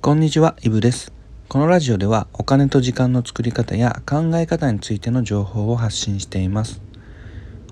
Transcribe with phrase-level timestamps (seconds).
[0.00, 1.12] こんにちは、イブです。
[1.48, 6.80] このラジオではお金と時間の作り方や考え方についての情報を発信しています。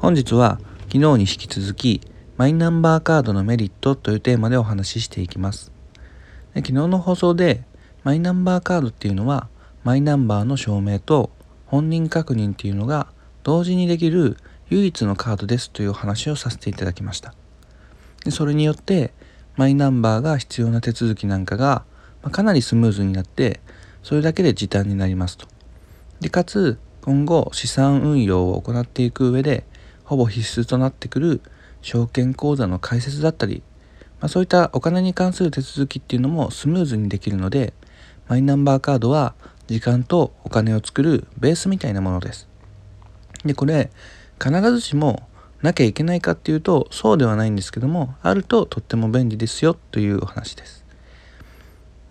[0.00, 0.58] 本日は
[0.92, 2.00] 昨日に引き続き
[2.36, 5.70] マイナンバーカードのメリットというテーマでお話ししていきます。
[6.56, 7.62] 昨日の放送で
[8.02, 9.48] マイナンバーカードっていうのは
[9.84, 11.30] マイナンバーの証明と
[11.66, 13.06] 本人確認っていうのが
[13.44, 14.36] 同時にできる
[14.68, 17.34] 唯一のカードですというお話をさせていただきました。
[18.30, 19.14] それによって
[19.54, 21.84] マイナンバーが必要な手続きなんかが
[22.26, 23.60] まあ、かなりスムーズになって
[24.02, 25.46] それだけで時短になりますと。
[26.18, 29.64] でかつ今後資産運用を行っていく上で
[30.02, 31.40] ほぼ必須となってくる
[31.82, 33.62] 証券口座の開設だったり、
[34.20, 37.74] まあ、そういったお金に関する手続きっていうのもスムーズにできるので
[38.26, 39.34] マイナンバーカードは
[39.68, 42.48] 時間とお金を作るベースみたいなものです。
[43.44, 43.92] でこれ
[44.42, 45.28] 必ずしも
[45.62, 50.85] なきゃいけないかっていうとそうではないんですけどもあるととっても便利ですよというお話です。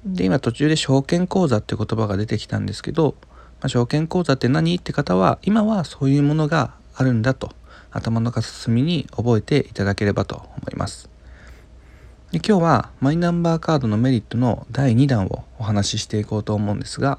[0.05, 3.31] で今途中で証券口座って言葉が出てきたんですけど、ま
[3.63, 7.51] あ、証券口座って何って方は今はそういうものがあるんだと
[7.89, 11.09] 頭の片隅に覚えていただければと思います。
[12.31, 17.17] で今日はマイナンバーカードのメリットの第2弾をお話ししていこうと思うんですが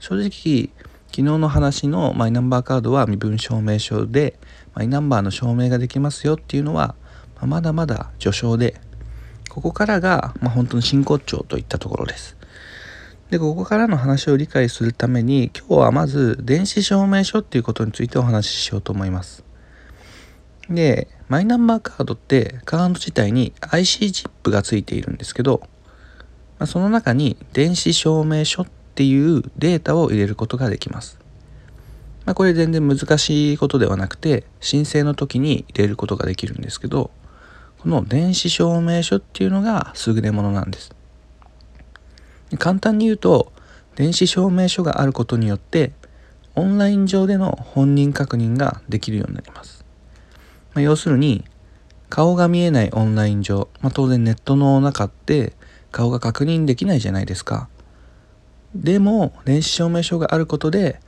[0.00, 0.70] 正直
[1.06, 4.38] 昨日の話のマイナンバーカードは身分証明書で
[4.74, 6.94] マイナンバーの証明ができますよっていうのは、
[7.40, 8.80] ま、だまだ序章で
[9.58, 12.36] ここからが、まあ、本当の真骨頂といったところです。
[13.28, 19.42] で、ここからの話を理解するために、今日はまず電子証明書っていうことについてお話ししようと思います。
[20.70, 25.62] で、マイナンバーカードってカード自体に IC チップがついているんですけど、
[26.60, 31.18] まあ、その中に電子証明書っていうデータを入れることができます。
[32.26, 37.10] まあ、これ全然難しいことではなくて、申請の時に入れることができるんですけど、
[37.78, 40.94] この電子証明書っていうのが優れものなんです。
[42.58, 43.52] 簡単に言うと
[43.96, 45.92] 電子証明書があることによって
[46.54, 49.84] オンライン上での本人確認ができるようになります。
[50.74, 51.44] まあ、要するに
[52.08, 55.52] 顔が見えないオンライン上、まあ、当然ネットの中って
[55.92, 57.68] 顔が確認できないじゃないですか。
[58.74, 61.00] でも電子証明書があることで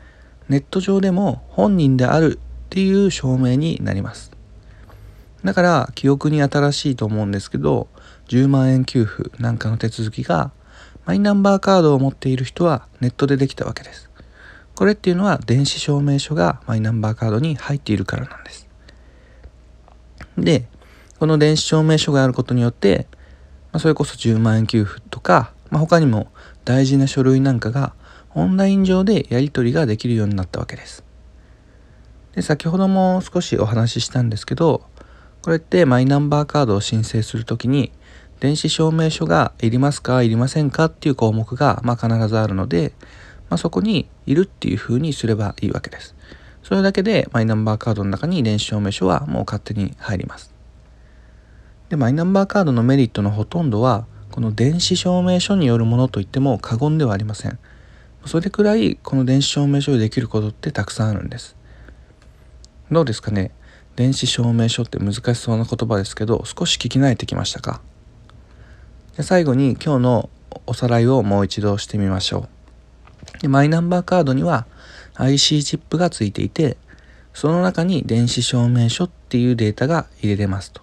[0.48, 4.29] ネット上でも本人であるっていう証明になります。
[5.44, 7.88] だから記憶に新しいと思うんですけど
[8.28, 10.52] 10万円給付なんかの手続きが
[11.06, 14.10] マイナンバーカードを持っている人はネットでできたわけです。
[14.74, 18.68] これっていうのは電子証明書がマイナンバーカードに入っているからなんです。
[20.38, 20.66] で、
[21.18, 23.06] この電子証明書があることによって、
[23.72, 26.28] まあ、それこそ10万円給付とか、まあ、他にも
[26.64, 27.92] 大事な書類なんかが
[28.34, 31.04] オンライン上でやり取りができるようになったわけです。
[32.34, 34.82] で先ほども少しお話ししたんですけど
[35.42, 37.92] これってマイナンバーカードを申請するときに
[38.40, 42.92] 電子証明書がいりますかいりませんかっていう項目がまあ必ずあるので、
[43.48, 46.14] まあ、そこにいるっていうふうにすればいいわけです。
[46.62, 50.52] それだけでマイナンバーカードの中に電子証明書はもう勝手に入ります。
[51.88, 57.58] で、マイナンバーカードのメリットのほとんどはこの電子証明書によるものといっても過言ではありません。
[58.26, 61.56] それくらいこの電子証明書でできることってたくさんあるんです。
[62.90, 63.50] どうですかね？
[63.96, 67.80] 電子証明書って難しそうな言葉ですけど少し聞き慣れてきましたか？
[69.16, 70.30] で最後に今日の
[70.66, 72.48] おさらいをもう一度してみましょ
[73.38, 73.42] う。
[73.42, 74.66] でマイナンバーカードには
[75.14, 76.76] IC チップがついていて
[77.34, 80.82] その中に電子証明書っていうデータが入れれますと。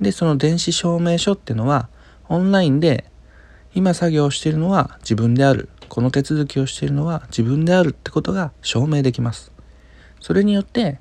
[0.00, 1.88] でその電子証明書っていうのは
[2.28, 3.04] オンラインで
[3.74, 5.68] 今作業しているのは自分である。
[5.88, 9.52] この手続きをしているのは自分であるってことが証明できます。
[10.20, 10.98] それによって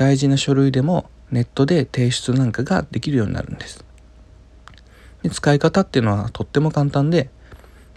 [0.00, 3.84] 大事な書類でもネットで提出なんかができるようになるんです
[5.22, 7.28] で使い方っていうのはとっても簡単で、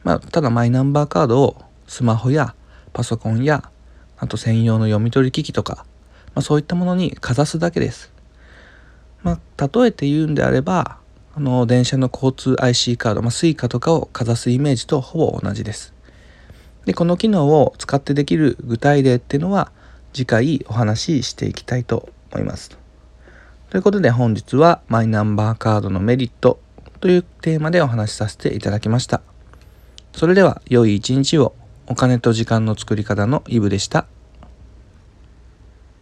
[0.04, 1.56] まあ、ただマイナンバーカードを
[1.88, 2.56] スマホや
[2.92, 3.72] パソコンや
[4.18, 5.86] あと専用の読み取り機器とか、
[6.36, 8.12] まあ、そういったものにかざすだけです。
[9.22, 10.98] まあ、例えて言うんであれば
[11.34, 15.94] あの電車の交通 IC カード、まあ、Suica とかをかざすイメージとほぼ同じです。
[16.84, 19.72] でこの機能を使ってできる具体例っていうのは
[20.14, 22.78] 次回お話ししていきたいと思います。
[23.70, 26.60] ということで本日はマイナンバーカードのメリット
[27.00, 29.22] というテーマでお話しさせていただきました。
[30.14, 31.56] それでは良い一日を
[31.88, 34.06] お金と時間の作り方のイブでした。